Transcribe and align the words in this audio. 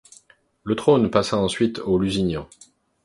Le 0.63 0.75
trône 0.75 1.11
passa 1.11 1.37
ensuite 1.37 1.77
aux 1.77 1.99
Lusignan. 1.99 2.49